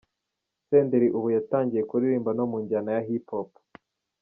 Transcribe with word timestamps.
Senderi 0.67 1.07
ubu 1.17 1.27
yatangiye 1.35 1.83
kuririmba 1.89 2.31
no 2.37 2.45
mu 2.51 2.57
njyana 2.63 2.89
ya 2.95 3.01
Hip 3.07 3.27
Hop. 3.33 3.49